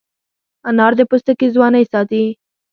[0.69, 2.23] انار د پوستکي ځوانۍ ساتي.